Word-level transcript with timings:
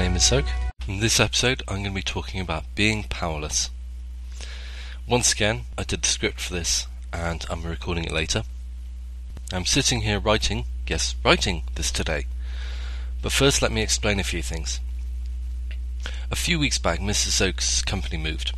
name 0.00 0.16
is 0.16 0.22
Xoke. 0.22 0.48
In 0.88 1.00
this 1.00 1.20
episode, 1.20 1.62
I'm 1.68 1.82
going 1.82 1.84
to 1.84 1.90
be 1.90 2.00
talking 2.00 2.40
about 2.40 2.74
being 2.74 3.02
powerless. 3.02 3.68
Once 5.06 5.30
again, 5.30 5.64
I 5.76 5.82
did 5.82 6.00
the 6.00 6.08
script 6.08 6.40
for 6.40 6.54
this, 6.54 6.86
and 7.12 7.44
I'm 7.50 7.64
recording 7.64 8.04
it 8.04 8.10
later. 8.10 8.44
I'm 9.52 9.66
sitting 9.66 10.00
here 10.00 10.18
writing, 10.18 10.64
yes, 10.86 11.14
writing 11.22 11.64
this 11.74 11.92
today. 11.92 12.24
But 13.20 13.32
first, 13.32 13.60
let 13.60 13.72
me 13.72 13.82
explain 13.82 14.18
a 14.18 14.24
few 14.24 14.40
things. 14.40 14.80
A 16.30 16.36
few 16.36 16.58
weeks 16.58 16.78
back, 16.78 17.00
Mrs. 17.00 17.36
Xoke's 17.38 17.82
company 17.82 18.16
moved, 18.16 18.54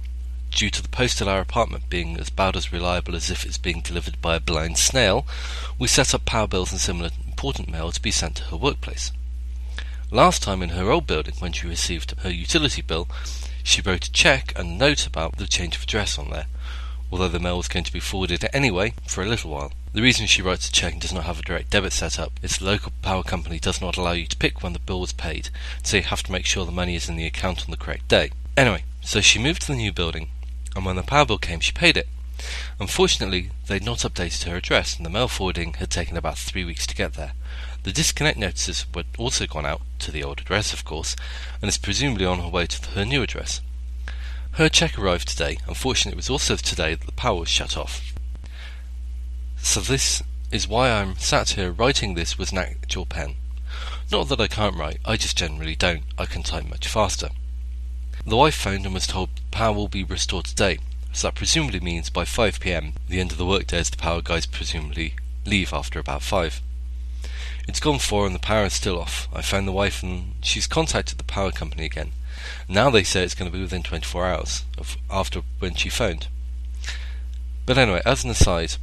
due 0.53 0.71
to 0.71 0.81
the 0.81 0.89
post 0.89 1.21
at 1.21 1.27
our 1.27 1.41
apartment 1.41 1.91
being 1.91 2.17
as 2.21 2.29
about 2.29 2.55
as 2.55 2.73
reliable 2.73 3.17
as 3.17 3.33
if 3.33 3.45
it's 3.45 3.59
being 3.59 3.81
delivered 3.81 4.23
by 4.23 4.37
a 4.37 4.41
blind 4.41 4.79
snail, 4.79 5.27
we 5.77 5.89
set 5.89 6.15
up 6.15 6.25
power 6.25 6.47
bills 6.47 6.71
and 6.71 6.81
similar 6.81 7.11
important 7.27 7.69
mail 7.69 7.91
to 7.91 8.01
be 8.01 8.13
sent 8.13 8.37
to 8.37 8.45
her 8.45 8.57
workplace. 8.57 9.11
Last 10.13 10.43
time 10.43 10.63
in 10.63 10.69
her 10.69 10.91
old 10.91 11.07
building, 11.07 11.33
when 11.39 11.53
she 11.53 11.67
received 11.67 12.21
her 12.21 12.29
utility 12.29 12.83
bill, 12.83 13.09
she 13.63 13.81
wrote 13.81 14.09
a 14.09 14.13
check 14.13 14.53
and 14.55 14.77
note 14.77 15.07
about 15.07 15.39
the 15.39 15.47
change 15.47 15.75
of 15.75 15.85
address 15.85 16.19
on 16.19 16.29
there, 16.29 16.49
although 17.11 17.29
the 17.29 17.41
mail 17.41 17.57
was 17.57 17.67
going 17.67 17.85
to 17.85 17.93
be 17.95 17.99
forwarded 17.99 18.47
anyway 18.53 18.93
for 19.09 19.23
a 19.23 19.27
little 19.27 19.51
while. 19.51 19.73
The 19.95 20.03
reason 20.03 20.27
she 20.27 20.43
writes 20.43 20.69
a 20.69 20.73
check 20.73 20.93
and 20.93 21.01
does 21.01 21.15
not 21.15 21.25
have 21.25 21.39
a 21.39 21.43
direct 21.43 21.71
debit 21.71 21.95
set 21.95 22.19
up 22.19 22.33
is 22.43 22.59
the 22.59 22.67
local 22.67 22.93
power 23.01 23.23
company 23.23 23.59
does 23.59 23.81
not 23.81 23.97
allow 23.97 24.13
you 24.13 24.27
to 24.27 24.37
pick 24.37 24.63
when 24.63 24.75
the 24.75 24.81
bill 24.81 25.01
was 25.01 25.15
paid, 25.15 25.49
so 25.83 25.97
you 25.97 26.03
have 26.03 26.23
to 26.25 26.33
make 26.33 26.45
sure 26.45 26.67
the 26.67 26.73
money 26.73 26.95
is 26.95 27.09
in 27.09 27.17
the 27.17 27.25
account 27.25 27.65
on 27.65 27.71
the 27.71 27.79
correct 27.79 28.09
day. 28.09 28.33
Anyway, 28.55 28.85
so 29.01 29.23
she 29.23 29.39
moved 29.39 29.63
to 29.63 29.69
the 29.69 29.79
new 29.79 29.95
building, 29.95 30.29
and 30.77 30.85
when 30.85 30.97
the 30.97 31.03
power 31.03 31.25
bill 31.25 31.39
came, 31.39 31.61
she 31.61 31.73
paid 31.73 31.97
it. 31.97 32.07
Unfortunately, 32.79 33.51
they'd 33.67 33.85
not 33.85 33.99
updated 33.99 34.45
her 34.45 34.57
address, 34.57 34.97
and 34.97 35.07
the 35.07 35.11
mail 35.11 35.29
forwarding 35.29 35.75
had 35.75 35.91
taken 35.91 36.17
about 36.17 36.39
three 36.39 36.65
weeks 36.65 36.87
to 36.87 36.95
get 36.95 37.15
there. 37.15 37.33
The 37.83 37.93
disconnect 37.93 38.39
notices 38.39 38.87
were 38.95 39.05
also 39.19 39.47
gone 39.47 39.67
out 39.67 39.83
to 40.01 40.11
the 40.11 40.23
old 40.23 40.41
address, 40.41 40.73
of 40.73 40.85
course, 40.85 41.17
and 41.61 41.69
is 41.69 41.79
presumably 41.79 42.27
on 42.27 42.39
her 42.39 42.49
way 42.49 42.67
to 42.67 42.91
her 42.91 43.05
new 43.05 43.23
address. 43.23 43.61
Her 44.53 44.69
check 44.69 44.99
arrived 44.99 45.29
today. 45.29 45.59
Unfortunately, 45.67 46.13
it 46.13 46.17
was 46.17 46.31
also 46.31 46.57
today 46.57 46.95
that 46.95 47.07
the 47.07 47.13
power 47.13 47.41
was 47.41 47.49
shut 47.49 47.77
off. 47.77 48.15
So 49.57 49.81
this 49.81 50.23
is 50.51 50.69
why 50.69 50.91
I'm 50.91 51.17
sat 51.17 51.51
here 51.51 51.73
writing 51.73 52.15
this 52.15 52.37
with 52.37 52.53
an 52.53 52.59
actual 52.59 53.07
pen. 53.07 53.37
Not 54.11 54.29
that 54.29 54.41
I 54.41 54.49
can't 54.49 54.77
write, 54.77 54.99
I 55.05 55.17
just 55.17 55.39
generally 55.39 55.75
don't. 55.75 56.05
I 56.19 56.27
can 56.27 56.43
type 56.43 56.69
much 56.69 56.87
faster. 56.87 57.31
The 58.27 58.37
wife 58.37 58.55
phoned 58.55 58.85
and 58.85 58.93
was 58.93 59.07
told 59.07 59.31
power 59.51 59.75
will 59.75 59.89
be 59.89 60.05
restored 60.05 60.45
today, 60.45 60.79
so 61.13 61.29
that 61.29 61.35
presumably 61.35 61.81
means 61.81 62.11
by 62.11 62.25
5 62.25 62.59
pm, 62.61 62.95
the 63.09 63.21
end 63.21 63.33
of 63.33 63.39
the 63.39 63.47
workday 63.47 63.79
as 63.79 63.91
the 63.91 63.97
power 63.97 64.23
guys 64.23 64.47
presumably 64.47 65.15
leave 65.45 65.73
after 65.73 65.99
about 65.99 66.23
5. 66.23 66.61
It's 67.69 67.81
gone 67.81 67.99
4 67.99 68.27
and 68.27 68.35
the 68.35 68.41
power 68.41 68.65
is 68.65 68.73
still 68.73 68.99
off. 68.99 69.29
I 69.33 69.43
phoned 69.43 69.69
the 69.69 69.73
wife 69.73 70.03
and 70.03 70.35
she's 70.41 70.67
contacted 70.67 71.19
the 71.19 71.25
power 71.25 71.53
company 71.53 71.85
again. 71.85 72.13
Now 72.69 72.91
they 72.91 73.05
say 73.05 73.23
it's 73.23 73.35
going 73.35 73.51
to 73.51 73.57
be 73.57 73.63
within 73.63 73.83
24 73.83 74.27
hours 74.27 74.65
of 74.79 74.97
after 75.11 75.43
when 75.59 75.75
she 75.75 75.89
phoned. 75.89 76.29
But 77.67 77.79
anyway, 77.79 78.03
as 78.05 78.25
an 78.25 78.31
aside, 78.31 78.75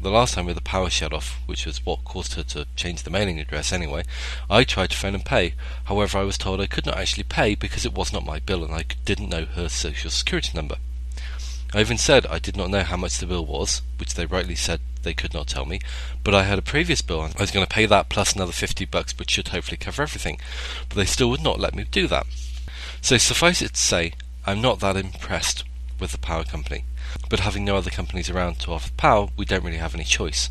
the 0.00 0.10
last 0.10 0.34
time 0.34 0.46
with 0.46 0.56
the 0.56 0.62
power 0.62 0.90
shut 0.90 1.12
off, 1.12 1.40
which 1.46 1.64
was 1.64 1.84
what 1.86 2.04
caused 2.04 2.34
her 2.34 2.42
to 2.42 2.66
change 2.74 3.02
the 3.02 3.10
mailing 3.10 3.38
address 3.38 3.72
anyway, 3.72 4.02
I 4.50 4.64
tried 4.64 4.90
to 4.90 4.96
phone 4.96 5.14
and 5.14 5.24
pay. 5.24 5.54
However, 5.84 6.18
I 6.18 6.24
was 6.24 6.36
told 6.36 6.60
I 6.60 6.66
could 6.66 6.86
not 6.86 6.98
actually 6.98 7.24
pay 7.24 7.54
because 7.54 7.86
it 7.86 7.94
was 7.94 8.12
not 8.12 8.26
my 8.26 8.40
bill 8.40 8.64
and 8.64 8.74
I 8.74 8.84
didn't 9.04 9.28
know 9.28 9.44
her 9.44 9.68
social 9.68 10.10
security 10.10 10.50
number. 10.54 10.76
I 11.74 11.80
even 11.80 11.98
said 11.98 12.26
I 12.26 12.38
did 12.38 12.56
not 12.56 12.70
know 12.70 12.82
how 12.82 12.96
much 12.96 13.18
the 13.18 13.26
bill 13.26 13.44
was, 13.44 13.82
which 13.98 14.14
they 14.14 14.26
rightly 14.26 14.54
said 14.54 14.80
they 15.02 15.14
could 15.14 15.34
not 15.34 15.46
tell 15.46 15.64
me, 15.64 15.80
but 16.24 16.34
I 16.34 16.42
had 16.44 16.58
a 16.58 16.62
previous 16.62 17.02
bill 17.02 17.22
and 17.22 17.34
I 17.36 17.42
was 17.42 17.50
going 17.50 17.64
to 17.66 17.72
pay 17.72 17.86
that 17.86 18.08
plus 18.08 18.34
another 18.34 18.52
50 18.52 18.84
bucks, 18.86 19.16
which 19.18 19.30
should 19.30 19.48
hopefully 19.48 19.76
cover 19.76 20.02
everything. 20.02 20.38
But 20.88 20.96
they 20.96 21.04
still 21.04 21.30
would 21.30 21.42
not 21.42 21.60
let 21.60 21.74
me 21.74 21.84
do 21.90 22.06
that. 22.08 22.26
So 23.00 23.16
suffice 23.18 23.62
it 23.62 23.74
to 23.74 23.80
say, 23.80 24.12
I'm 24.46 24.60
not 24.60 24.80
that 24.80 24.96
impressed 24.96 25.64
with 25.98 26.12
the 26.12 26.18
power 26.18 26.44
company. 26.44 26.84
But 27.28 27.40
having 27.40 27.64
no 27.64 27.76
other 27.76 27.90
companies 27.90 28.30
around 28.30 28.58
to 28.60 28.72
offer 28.72 28.90
power, 28.96 29.28
we 29.36 29.44
don't 29.44 29.64
really 29.64 29.78
have 29.78 29.94
any 29.94 30.04
choice. 30.04 30.50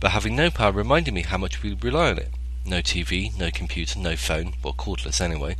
But 0.00 0.12
having 0.12 0.36
no 0.36 0.50
power 0.50 0.72
reminded 0.72 1.14
me 1.14 1.22
how 1.22 1.38
much 1.38 1.62
we 1.62 1.74
rely 1.74 2.10
on 2.10 2.18
it. 2.18 2.30
No 2.64 2.78
TV, 2.78 3.36
no 3.38 3.50
computer, 3.50 3.98
no 3.98 4.16
phone, 4.16 4.54
well, 4.62 4.74
cordless 4.74 5.20
anyway. 5.20 5.56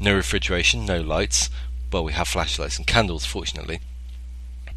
No 0.00 0.14
refrigeration, 0.14 0.84
no 0.84 1.00
lights. 1.00 1.50
Well, 1.90 2.04
we 2.04 2.12
have 2.12 2.28
flashlights 2.28 2.76
and 2.76 2.86
candles, 2.86 3.24
fortunately. 3.24 3.80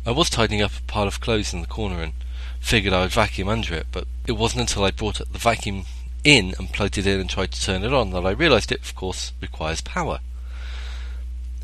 I 0.06 0.12
was 0.12 0.30
tidying 0.30 0.62
up 0.62 0.72
a 0.78 0.82
pile 0.84 1.08
of 1.08 1.20
clothes 1.20 1.54
in 1.54 1.62
the 1.62 1.68
corner 1.68 2.02
and 2.02 2.14
figured 2.60 2.94
I 2.94 3.02
would 3.02 3.12
vacuum 3.12 3.50
under 3.50 3.74
it, 3.74 3.88
but 3.92 4.08
it 4.26 4.34
wasn't 4.34 4.62
until 4.62 4.84
I 4.84 4.92
brought 4.92 5.18
the 5.18 5.38
vacuum 5.38 5.86
in 6.24 6.54
and 6.58 6.72
plugged 6.72 6.98
it 6.98 7.08
in 7.08 7.20
and 7.20 7.30
tried 7.30 7.52
to 7.52 7.62
turn 7.62 7.84
it 7.84 7.94
on 7.94 8.12
that 8.12 8.26
I 8.26 8.32
realised 8.32 8.72
it, 8.72 8.82
of 8.82 8.96
course, 8.96 9.34
requires 9.42 9.82
power. 9.82 10.20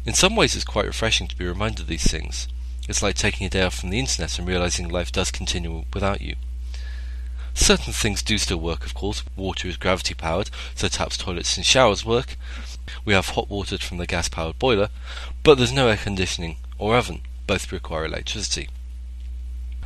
In 0.05 0.13
some 0.13 0.35
ways, 0.35 0.55
it's 0.55 0.65
quite 0.65 0.85
refreshing 0.85 1.27
to 1.27 1.37
be 1.37 1.45
reminded 1.45 1.81
of 1.81 1.87
these 1.87 2.09
things. 2.09 2.47
It's 2.87 3.03
like 3.03 3.15
taking 3.15 3.45
a 3.45 3.49
day 3.49 3.63
off 3.63 3.79
from 3.79 3.89
the 3.89 3.99
internet 3.99 4.37
and 4.39 4.47
realizing 4.47 4.87
life 4.87 5.11
does 5.11 5.31
continue 5.31 5.85
without 5.93 6.21
you. 6.21 6.35
Certain 7.53 7.91
things 7.91 8.21
do 8.21 8.37
still 8.37 8.59
work, 8.59 8.85
of 8.85 8.93
course. 8.93 9.23
Water 9.35 9.67
is 9.67 9.77
gravity 9.77 10.13
powered, 10.13 10.49
so 10.75 10.87
taps, 10.87 11.17
toilets, 11.17 11.57
and 11.57 11.65
showers 11.65 12.05
work. 12.05 12.37
We 13.05 13.13
have 13.13 13.29
hot 13.29 13.49
water 13.49 13.77
from 13.77 13.97
the 13.97 14.07
gas 14.07 14.29
powered 14.29 14.59
boiler, 14.59 14.89
but 15.43 15.57
there's 15.57 15.71
no 15.71 15.87
air 15.87 15.97
conditioning 15.97 16.57
or 16.77 16.95
oven. 16.95 17.21
Both 17.45 17.71
require 17.71 18.05
electricity. 18.05 18.69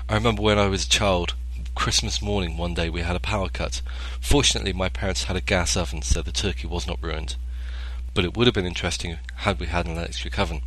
I 0.10 0.16
remember 0.16 0.42
when 0.42 0.60
I 0.60 0.68
was 0.68 0.86
a 0.86 0.90
child, 0.90 1.36
Christmas 1.76 2.22
morning 2.22 2.58
one 2.58 2.74
day 2.74 2.90
we 2.90 3.02
had 3.02 3.16
a 3.16 3.20
power 3.20 3.50
cut. 3.50 3.82
Fortunately, 4.20 4.74
my 4.74 4.90
parents 4.90 5.24
had 5.24 5.36
a 5.36 5.42
gas 5.42 5.78
oven, 5.78 6.02
so 6.02 6.22
the 6.22 6.32
turkey 6.32 6.68
was 6.68 6.88
not 6.88 7.02
ruined. 7.02 7.36
But 8.14 8.26
it 8.26 8.36
would 8.36 8.48
have 8.48 8.54
been 8.54 8.66
interesting 8.66 9.18
had 9.36 9.60
we 9.60 9.68
had 9.68 9.86
an 9.86 9.94
electric 9.94 10.38
oven. 10.38 10.62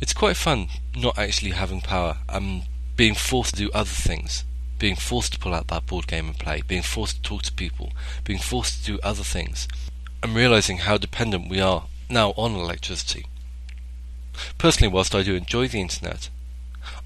It's 0.00 0.12
quite 0.12 0.36
fun 0.36 0.68
not 0.96 1.16
actually 1.16 1.52
having 1.52 1.80
power 1.80 2.18
and 2.28 2.64
being 2.96 3.14
forced 3.14 3.54
to 3.54 3.64
do 3.64 3.70
other 3.72 3.88
things. 3.88 4.44
Being 4.78 4.96
forced 4.96 5.34
to 5.34 5.38
pull 5.38 5.54
out 5.54 5.68
that 5.68 5.86
board 5.86 6.08
game 6.08 6.26
and 6.26 6.38
play, 6.38 6.62
being 6.66 6.82
forced 6.82 7.16
to 7.16 7.22
talk 7.22 7.42
to 7.42 7.52
people, 7.52 7.92
being 8.24 8.40
forced 8.40 8.84
to 8.84 8.92
do 8.92 9.00
other 9.02 9.22
things, 9.22 9.68
and 10.22 10.36
realizing 10.36 10.78
how 10.78 10.96
dependent 10.96 11.50
we 11.50 11.60
are 11.60 11.86
now 12.08 12.30
on 12.36 12.54
electricity. 12.54 13.26
Personally, 14.58 14.92
whilst 14.92 15.14
I 15.14 15.22
do 15.22 15.34
enjoy 15.34 15.68
the 15.68 15.80
internet, 15.80 16.30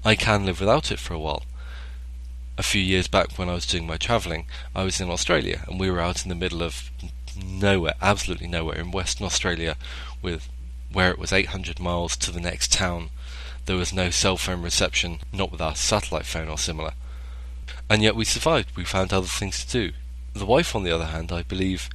I 0.05 0.15
can 0.15 0.45
live 0.45 0.59
without 0.59 0.91
it 0.91 0.99
for 0.99 1.13
a 1.13 1.19
while. 1.19 1.43
A 2.57 2.63
few 2.63 2.81
years 2.81 3.07
back, 3.07 3.37
when 3.37 3.49
I 3.49 3.53
was 3.53 3.65
doing 3.65 3.85
my 3.85 3.97
travelling, 3.97 4.45
I 4.75 4.83
was 4.83 5.01
in 5.01 5.09
Australia 5.09 5.63
and 5.67 5.79
we 5.79 5.89
were 5.89 5.99
out 5.99 6.23
in 6.23 6.29
the 6.29 6.35
middle 6.35 6.63
of 6.63 6.89
nowhere, 7.35 7.95
absolutely 8.01 8.47
nowhere, 8.47 8.79
in 8.79 8.91
Western 8.91 9.25
Australia 9.25 9.75
with 10.21 10.49
where 10.91 11.11
it 11.11 11.19
was 11.19 11.33
800 11.33 11.79
miles 11.79 12.15
to 12.17 12.31
the 12.31 12.39
next 12.39 12.71
town. 12.71 13.09
There 13.65 13.75
was 13.75 13.93
no 13.93 14.09
cell 14.09 14.37
phone 14.37 14.61
reception, 14.61 15.19
not 15.33 15.51
with 15.51 15.61
our 15.61 15.75
satellite 15.75 16.25
phone 16.25 16.47
or 16.47 16.57
similar. 16.57 16.93
And 17.89 18.01
yet 18.01 18.15
we 18.15 18.25
survived. 18.25 18.75
We 18.75 18.85
found 18.85 19.11
other 19.11 19.27
things 19.27 19.63
to 19.65 19.71
do. 19.71 19.93
The 20.33 20.45
wife, 20.45 20.75
on 20.75 20.83
the 20.83 20.91
other 20.91 21.05
hand, 21.05 21.31
I 21.31 21.43
believe, 21.43 21.89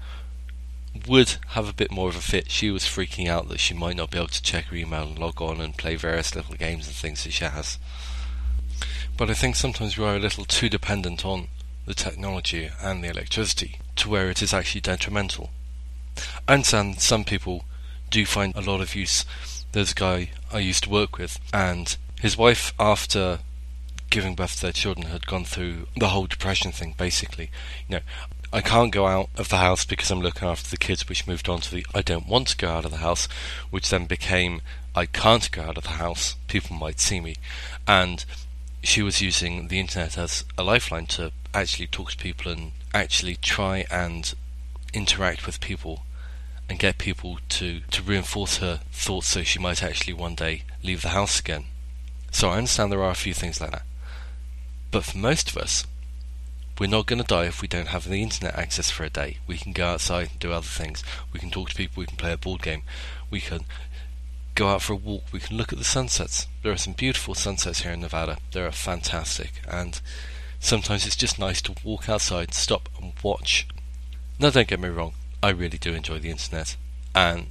would 1.07 1.37
have 1.49 1.69
a 1.69 1.75
bit 1.75 1.91
more 1.91 2.09
of 2.09 2.17
a 2.17 2.21
fit. 2.21 2.51
She 2.51 2.71
was 2.71 2.85
freaking 2.85 3.29
out 3.29 3.49
that 3.49 3.61
she 3.61 3.75
might 3.75 3.97
not 3.97 4.11
be 4.11 4.19
able 4.19 4.29
to 4.29 4.43
check 4.43 4.67
her 4.67 4.77
email 4.77 5.05
and 5.05 5.19
log 5.19 5.41
on 5.41 5.61
and 5.61 5.77
play 5.77 5.97
various 5.97 6.35
little 6.35 6.55
games 6.55 6.87
and 6.87 6.95
things 6.95 7.25
that 7.25 7.33
she 7.33 7.45
has. 7.45 7.79
But 9.17 9.31
I 9.31 9.35
think 9.35 9.57
sometimes 9.57 9.97
we 9.97 10.05
are 10.05 10.17
a 10.17 10.21
little 10.21 10.45
too 10.45 10.69
dependent 10.69 11.25
on 11.25 11.49
the 11.87 11.95
technology 11.95 12.71
and 12.81 13.03
the 13.03 13.09
electricity 13.09 13.79
to 13.97 14.09
where 14.09 14.31
it 14.31 14.43
is 14.43 14.55
actually 14.55 14.81
detrimental. 14.81 15.51
I 16.47 16.55
understand 16.55 17.01
some 17.01 17.25
people 17.25 17.65
do 18.11 18.25
find 18.27 18.55
a 18.55 18.61
lot 18.61 18.81
of 18.81 18.95
use. 18.95 19.25
There's 19.73 19.93
a 19.93 19.97
guy 19.97 20.31
I 20.53 20.59
used 20.59 20.85
to 20.85 20.91
work 20.91 21.19
with, 21.19 21.39
and 21.53 21.97
his 22.21 22.37
wife, 22.37 22.75
after 22.79 23.41
giving 24.13 24.35
birth 24.35 24.57
to 24.57 24.63
their 24.63 24.73
children, 24.73 25.07
had 25.09 25.27
gone 25.27 25.45
through 25.45 25.89
the 25.97 26.11
whole 26.11 26.27
depression 26.27 26.71
thing. 26.71 26.95
Basically, 26.97 27.51
you 27.89 27.97
know, 27.97 28.03
I 28.53 28.61
can't 28.61 28.93
go 28.93 29.07
out 29.07 29.31
of 29.39 29.49
the 29.49 29.57
house 29.57 29.87
because 29.87 30.11
I'm 30.11 30.21
looking 30.21 30.47
after 30.47 30.71
the 30.71 30.77
kids, 30.77 31.09
which 31.09 31.27
moved 31.27 31.49
on 31.49 31.63
to 31.63 31.75
the 31.75 31.87
I 31.95 32.03
don't 32.03 32.29
want 32.29 32.49
to 32.49 32.57
go 32.57 32.69
out 32.69 32.85
of 32.85 32.91
the 32.91 32.99
house, 32.99 33.27
which 33.71 33.89
then 33.89 34.05
became 34.05 34.61
I 34.95 35.07
can't 35.07 35.51
go 35.51 35.63
out 35.63 35.79
of 35.79 35.85
the 35.85 35.91
house. 35.91 36.37
People 36.47 36.77
might 36.77 37.01
see 37.01 37.21
me, 37.21 37.37
and 37.89 38.25
she 38.83 39.03
was 39.03 39.23
using 39.23 39.69
the 39.69 39.81
internet 39.81 40.19
as 40.19 40.45
a 40.59 40.63
lifeline 40.63 41.07
to 41.07 41.33
actually 41.55 41.87
talk 41.87 42.11
to 42.11 42.17
people 42.19 42.53
and 42.53 42.73
actually 42.93 43.37
try 43.37 43.87
and 43.91 44.35
interact 44.93 45.47
with 45.47 45.61
people 45.61 46.03
and 46.69 46.79
get 46.79 46.99
people 46.99 47.39
to, 47.49 47.81
to 47.91 48.03
reinforce 48.03 48.59
her 48.59 48.81
thoughts 48.93 49.29
so 49.29 49.43
she 49.43 49.59
might 49.59 49.83
actually 49.83 50.13
one 50.13 50.35
day 50.35 50.65
leave 50.83 51.03
the 51.03 51.11
house 51.11 51.41
again. 51.41 51.65
So 52.31 52.51
I 52.51 52.59
understand 52.59 52.93
there 52.93 53.03
are 53.03 53.11
a 53.11 53.15
few 53.15 53.35
things 53.35 53.61
like 53.61 53.71
that. 53.71 53.83
But 54.93 55.05
for 55.05 55.19
most 55.19 55.51
of 55.51 55.57
us, 55.57 55.85
we're 56.79 56.87
not 56.87 57.07
going 57.07 57.21
to 57.21 57.27
die 57.27 57.47
if 57.47 57.61
we 57.61 57.67
don't 57.67 57.89
have 57.89 58.09
the 58.09 58.23
internet 58.23 58.55
access 58.55 58.91
for 58.91 59.05
a 59.05 59.11
day. 59.11 59.39
We 59.47 59.57
can 59.57 59.73
go 59.73 59.87
outside 59.87 60.31
and 60.31 60.39
do 60.39 60.53
other 60.53 60.67
things. 60.67 61.03
We 61.33 61.41
can 61.41 61.51
talk 61.51 61.71
to 61.71 61.75
people, 61.75 62.01
we 62.01 62.07
can 62.07 62.17
play 62.17 62.33
a 62.33 62.37
board 62.37 62.63
game, 62.63 62.83
we 63.31 63.41
can 63.41 63.65
go 64.55 64.69
out 64.69 64.83
for 64.83 64.93
a 64.93 64.97
walk, 64.97 65.25
we 65.33 65.41
can 65.41 65.57
look 65.57 65.73
at 65.73 65.79
the 65.79 65.85
sunsets. 65.85 66.47
There 66.63 66.71
are 66.71 66.77
some 66.77 66.93
beautiful 66.93 67.35
sunsets 67.35 67.81
here 67.81 67.93
in 67.93 68.01
Nevada. 68.01 68.39
They 68.53 68.61
are 68.61 68.71
fantastic. 68.71 69.63
And 69.67 70.01
sometimes 70.61 71.07
it's 71.07 71.17
just 71.17 71.39
nice 71.39 71.63
to 71.63 71.75
walk 71.83 72.09
outside, 72.09 72.53
stop 72.55 72.89
and 73.01 73.13
watch. 73.23 73.67
Now 74.39 74.51
don't 74.51 74.69
get 74.69 74.81
me 74.81 74.89
wrong, 74.89 75.15
I 75.43 75.51
really 75.51 75.79
do 75.79 75.95
enjoy 75.95 76.19
the 76.19 76.31
internet, 76.31 76.77
and 77.15 77.47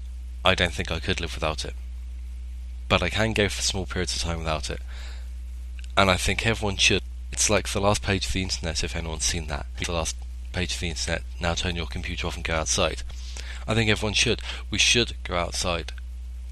I 0.45 0.55
don't 0.55 0.73
think 0.73 0.91
I 0.91 0.99
could 0.99 1.19
live 1.19 1.33
without 1.35 1.65
it. 1.65 1.73
But 2.87 3.01
I 3.01 3.09
can 3.09 3.33
go 3.33 3.49
for 3.49 3.61
small 3.61 3.85
periods 3.85 4.15
of 4.15 4.21
time 4.21 4.39
without 4.39 4.69
it, 4.69 4.81
and 5.97 6.09
I 6.11 6.17
think 6.17 6.45
everyone 6.45 6.77
should. 6.77 7.00
It's 7.31 7.49
like 7.49 7.69
the 7.69 7.81
last 7.81 8.01
page 8.01 8.27
of 8.27 8.33
the 8.33 8.43
internet, 8.43 8.83
if 8.83 8.95
anyone's 8.95 9.25
seen 9.25 9.47
that. 9.47 9.65
The 9.83 9.91
last 9.91 10.15
page 10.51 10.73
of 10.73 10.79
the 10.79 10.89
internet, 10.89 11.23
now 11.39 11.53
turn 11.53 11.75
your 11.75 11.87
computer 11.87 12.27
off 12.27 12.35
and 12.35 12.43
go 12.43 12.55
outside. 12.55 13.03
I 13.67 13.73
think 13.73 13.89
everyone 13.89 14.13
should. 14.13 14.41
We 14.69 14.77
should 14.77 15.13
go 15.23 15.35
outside 15.35 15.93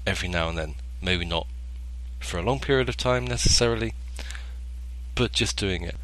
every 0.06 0.28
now 0.28 0.48
and 0.48 0.56
then. 0.56 0.74
Maybe 1.02 1.24
not 1.24 1.46
for 2.18 2.38
a 2.38 2.42
long 2.42 2.60
period 2.60 2.88
of 2.88 2.96
time 2.96 3.26
necessarily, 3.26 3.94
but 5.14 5.32
just 5.32 5.56
doing 5.56 5.82
it. 5.82 5.96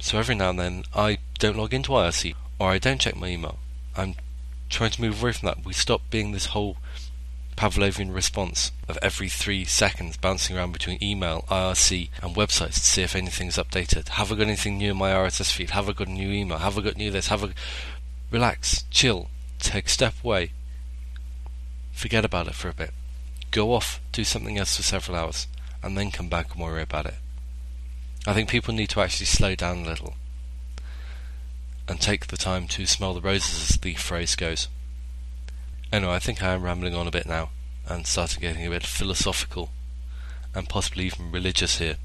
So 0.00 0.18
every 0.18 0.34
now 0.34 0.50
and 0.50 0.58
then 0.58 0.84
I 0.94 1.18
don't 1.38 1.56
log 1.56 1.74
into 1.74 1.92
IRC 1.92 2.34
or 2.58 2.70
I 2.70 2.78
don't 2.78 3.00
check 3.00 3.16
my 3.16 3.28
email. 3.28 3.58
I'm 3.96 4.14
trying 4.68 4.90
to 4.92 5.00
move 5.00 5.22
away 5.22 5.32
from 5.32 5.46
that. 5.46 5.64
We 5.64 5.72
stop 5.72 6.02
being 6.10 6.32
this 6.32 6.46
whole 6.46 6.76
Pavlovian 7.60 8.14
response 8.14 8.72
of 8.88 8.98
every 9.02 9.28
three 9.28 9.66
seconds 9.66 10.16
bouncing 10.16 10.56
around 10.56 10.72
between 10.72 10.96
email, 11.04 11.44
IRC, 11.50 12.08
and 12.22 12.34
websites 12.34 12.72
to 12.72 12.80
see 12.80 13.02
if 13.02 13.14
anything's 13.14 13.58
updated. 13.58 14.08
Have 14.08 14.32
I 14.32 14.36
got 14.36 14.46
anything 14.46 14.78
new 14.78 14.92
in 14.92 14.96
my 14.96 15.10
RSS 15.10 15.52
feed? 15.52 15.68
Have 15.68 15.86
I 15.86 15.92
got 15.92 16.08
a 16.08 16.10
new 16.10 16.30
email? 16.30 16.56
Have 16.56 16.78
I 16.78 16.80
got 16.80 16.96
new 16.96 17.10
this? 17.10 17.28
Have 17.28 17.44
I. 17.44 17.50
Relax, 18.30 18.84
chill, 18.84 19.28
take 19.58 19.84
a 19.84 19.90
step 19.90 20.14
away, 20.24 20.52
forget 21.92 22.24
about 22.24 22.48
it 22.48 22.54
for 22.54 22.70
a 22.70 22.72
bit. 22.72 22.94
Go 23.50 23.74
off, 23.74 24.00
do 24.10 24.24
something 24.24 24.56
else 24.56 24.76
for 24.76 24.82
several 24.82 25.18
hours, 25.18 25.46
and 25.82 25.98
then 25.98 26.10
come 26.10 26.30
back 26.30 26.52
and 26.52 26.62
worry 26.62 26.80
about 26.80 27.04
it. 27.04 27.16
I 28.26 28.32
think 28.32 28.48
people 28.48 28.72
need 28.72 28.88
to 28.88 29.02
actually 29.02 29.26
slow 29.26 29.54
down 29.54 29.80
a 29.80 29.86
little 29.86 30.14
and 31.86 32.00
take 32.00 32.28
the 32.28 32.38
time 32.38 32.68
to 32.68 32.86
smell 32.86 33.12
the 33.12 33.20
roses, 33.20 33.70
as 33.70 33.76
the 33.76 33.92
phrase 33.96 34.34
goes. 34.34 34.68
Anyway, 35.92 36.12
I 36.12 36.18
think 36.18 36.42
I 36.42 36.52
am 36.52 36.62
rambling 36.62 36.94
on 36.94 37.06
a 37.06 37.10
bit 37.10 37.26
now 37.26 37.50
and 37.88 38.06
starting 38.06 38.40
getting 38.40 38.66
a 38.66 38.70
bit 38.70 38.86
philosophical 38.86 39.70
and 40.54 40.68
possibly 40.68 41.06
even 41.06 41.32
religious 41.32 41.78
here. 41.78 41.96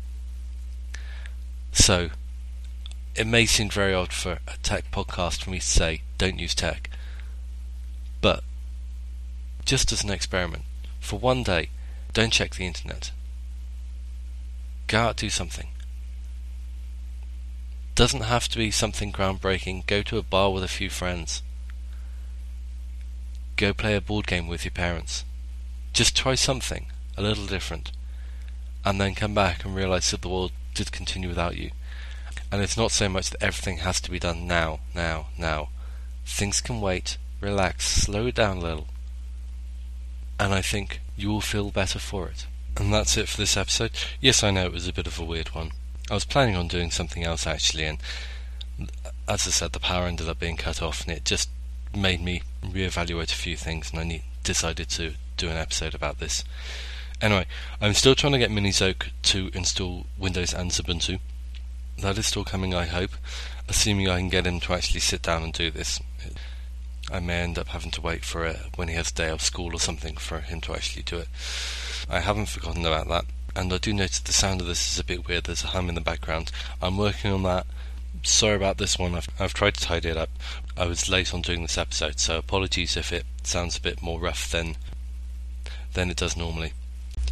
So, 1.72 2.10
it 3.16 3.28
may 3.28 3.46
seem 3.46 3.70
very 3.70 3.94
odd 3.94 4.12
for 4.12 4.40
a 4.48 4.58
tech 4.64 4.90
podcast 4.92 5.44
for 5.44 5.52
me 5.52 5.60
to 5.60 5.66
say, 5.66 6.02
don't 6.18 6.40
use 6.40 6.56
tech. 6.56 6.90
But, 8.22 8.44
just 9.66 9.92
as 9.92 10.04
an 10.04 10.10
experiment, 10.10 10.64
for 11.00 11.20
one 11.20 11.44
day, 11.44 11.70
don't 12.14 12.34
check 12.34 12.56
the 12.56 12.66
internet. 12.66 13.12
Go 14.88 15.00
out, 15.00 15.18
do 15.18 15.30
something. 15.30 15.68
Doesn't 17.94 18.22
have 18.22 18.48
to 18.50 18.58
be 18.58 18.72
something 18.72 19.12
groundbreaking. 19.12 19.88
Go 19.88 20.02
to 20.04 20.18
a 20.18 20.24
bar 20.24 20.52
with 20.52 20.64
a 20.64 20.68
few 20.68 20.90
friends. 20.90 21.42
Go 23.58 23.74
play 23.74 23.96
a 23.96 24.02
board 24.02 24.28
game 24.28 24.48
with 24.48 24.66
your 24.66 24.72
parents. 24.72 25.24
Just 25.94 26.16
try 26.16 26.36
something 26.36 26.88
a 27.18 27.22
little 27.22 27.46
different. 27.46 27.92
And 28.84 29.00
then 29.00 29.16
come 29.16 29.34
back 29.34 29.64
and 29.64 29.76
realize 29.76 30.12
that 30.12 30.22
the 30.22 30.30
world 30.30 30.52
did 30.74 30.92
continue 30.92 31.30
without 31.30 31.58
you. 31.58 31.72
And 32.52 32.62
it's 32.62 32.78
not 32.78 32.92
so 32.92 33.10
much 33.10 33.30
that 33.30 33.44
everything 33.44 33.78
has 33.78 34.00
to 34.02 34.12
be 34.12 34.20
done 34.20 34.46
now, 34.46 34.80
now, 34.94 35.28
now. 35.38 35.70
Things 36.26 36.62
can 36.62 36.82
wait, 36.82 37.18
relax, 37.42 37.88
slow 37.88 38.30
down 38.32 38.58
a 38.58 38.62
little. 38.62 38.88
And 40.40 40.54
I 40.54 40.62
think 40.62 41.00
you 41.16 41.30
will 41.30 41.42
feel 41.42 41.72
better 41.72 42.00
for 42.00 42.28
it. 42.28 42.46
And 42.78 42.94
that's 42.94 43.16
it 43.18 43.30
for 43.30 43.38
this 43.38 43.56
episode. 43.56 43.92
Yes, 44.20 44.44
I 44.44 44.52
know 44.52 44.66
it 44.66 44.74
was 44.74 44.88
a 44.88 44.94
bit 44.94 45.08
of 45.08 45.18
a 45.18 45.24
weird 45.24 45.56
one. 45.56 45.72
I 46.10 46.14
was 46.14 46.26
planning 46.26 46.56
on 46.56 46.68
doing 46.68 46.92
something 46.92 47.24
else 47.24 47.48
actually, 47.48 47.86
and 47.86 48.00
uh, 48.80 49.10
as 49.28 49.48
I 49.48 49.52
said, 49.52 49.72
the 49.72 49.80
power 49.80 50.06
ended 50.06 50.30
up 50.30 50.40
being 50.40 50.58
cut 50.58 50.82
off, 50.82 51.02
and 51.02 51.12
it 51.16 51.26
just 51.26 51.50
made 51.96 52.22
me 52.22 52.42
reevaluate 52.64 53.32
a 53.32 53.36
few 53.36 53.56
things, 53.56 53.92
and 53.92 54.00
I 54.00 54.04
need, 54.04 54.24
decided 54.44 54.90
to 54.92 55.14
do 55.38 55.50
an 55.50 55.58
episode 55.58 55.96
about 55.96 56.20
this. 56.20 56.44
Anyway, 57.22 57.46
I'm 57.82 57.94
still 57.94 58.16
trying 58.16 58.34
to 58.34 58.40
get 58.40 58.52
MiniXoke 58.52 59.10
to 59.24 59.50
install 59.54 60.06
Windows 60.18 60.54
and 60.54 60.72
Ubuntu. 60.72 61.20
That 62.00 62.18
is 62.18 62.26
still 62.26 62.44
coming, 62.44 62.74
I 62.74 62.86
hope, 62.86 63.12
assuming 63.70 64.10
I 64.10 64.20
can 64.20 64.30
get 64.30 64.46
him 64.46 64.60
to 64.62 64.74
actually 64.74 65.00
sit 65.00 65.22
down 65.22 65.44
and 65.44 65.54
do 65.54 65.72
this. 65.72 66.00
I 67.12 67.20
may 67.20 67.42
end 67.42 67.58
up 67.58 67.70
having 67.70 67.92
to 67.92 68.02
wait 68.02 68.26
for 68.26 68.46
it 68.46 68.58
when 68.76 68.88
he 68.88 68.96
has 68.96 69.12
a 69.12 69.14
day 69.14 69.30
of 69.30 69.42
school 69.42 69.76
or 69.76 69.80
something 69.80 70.18
for 70.18 70.40
him 70.40 70.60
to 70.62 70.74
actually 70.74 71.04
do 71.04 71.18
it. 71.18 71.28
I 72.10 72.20
haven't 72.20 72.48
forgotten 72.48 72.86
about 72.86 73.08
that 73.10 73.26
and 73.56 73.72
I 73.72 73.78
do 73.78 73.94
notice 73.94 74.20
the 74.20 74.34
sound 74.34 74.60
of 74.60 74.68
this 74.68 74.92
is 74.92 75.00
a 75.00 75.04
bit 75.04 75.28
weird. 75.28 75.46
There's 75.46 75.64
a 75.64 75.68
hum 75.68 75.88
in 75.88 75.96
the 75.96 76.02
background. 76.02 76.52
I'm 76.82 76.98
working 76.98 77.32
on 77.32 77.44
that. 77.44 77.66
Sorry 78.26 78.56
about 78.56 78.78
this 78.78 78.98
one. 78.98 79.16
I've, 79.16 79.28
I've 79.40 79.54
tried 79.54 79.76
to 79.76 79.82
tidy 79.82 80.10
it 80.10 80.18
up. 80.18 80.30
I 80.76 80.88
was 80.88 81.10
late 81.10 81.34
on 81.34 81.42
doing 81.42 81.62
this 81.62 81.78
episode, 81.78 82.20
so 82.20 82.38
apologies 82.38 82.98
if 82.98 83.14
it 83.14 83.26
sounds 83.44 83.78
a 83.78 83.82
bit 83.82 84.02
more 84.02 84.20
rough 84.20 84.50
than 84.50 84.76
than 85.94 86.10
it 86.10 86.18
does 86.18 86.36
normally. 86.36 86.74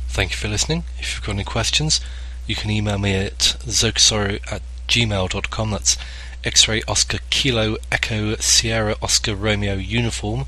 Thank 0.08 0.32
you 0.32 0.38
for 0.38 0.48
listening. 0.48 0.84
If 1.00 1.16
you've 1.16 1.26
got 1.26 1.34
any 1.34 1.44
questions, 1.44 2.00
you 2.48 2.56
can 2.56 2.70
email 2.70 2.98
me 2.98 3.16
at 3.16 3.40
xokesoru 3.40 4.40
at 4.52 4.62
gmail.com. 4.88 5.72
That's 5.72 5.98
X-ray 6.44 6.84
Oscar 6.88 7.20
Kilo 7.30 7.78
Echo 7.92 8.36
Sierra 8.36 8.96
Oscar 9.02 9.36
Romeo 9.36 9.76
Uniform 9.76 10.46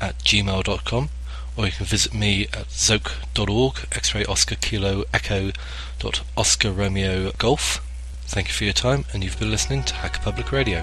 at 0.00 0.18
gmail.com 0.18 1.08
or 1.56 1.66
you 1.66 1.72
can 1.72 1.86
visit 1.86 2.14
me 2.14 2.44
at 2.52 2.68
xoke.org, 2.68 3.86
X-ray 3.92 4.24
Oscar 4.24 4.56
Kilo 4.56 5.04
Echo 5.12 5.52
dot 5.98 6.22
Oscar 6.36 6.70
Romeo 6.70 7.32
Golf. 7.38 7.86
Thank 8.30 8.46
you 8.46 8.54
for 8.54 8.62
your 8.62 8.72
time, 8.72 9.04
and 9.12 9.24
you've 9.24 9.40
been 9.40 9.50
listening 9.50 9.82
to 9.82 9.92
Hacker 9.92 10.20
Public 10.20 10.52
Radio. 10.52 10.82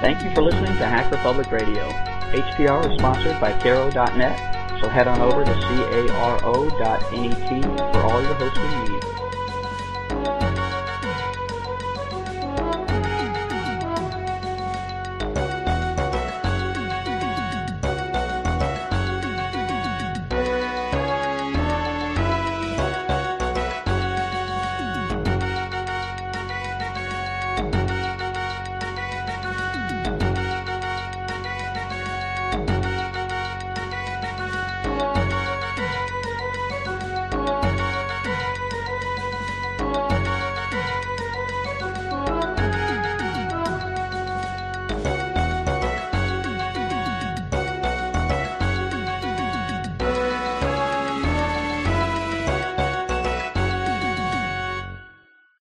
Thank 0.00 0.24
you 0.24 0.34
for 0.34 0.40
listening 0.40 0.78
to 0.78 0.86
Hacker 0.86 1.18
Public 1.18 1.52
Radio. 1.52 1.86
HPR 2.32 2.90
is 2.90 2.98
sponsored 2.98 3.38
by 3.38 3.52
Caro.net, 3.60 4.80
so 4.80 4.88
head 4.88 5.08
on 5.08 5.20
over 5.20 5.44
to 5.44 5.52
caro.net 5.52 7.02
for 7.92 8.00
all 8.00 8.22
your 8.22 8.32
hosting 8.32 8.92
needs. 8.92 8.95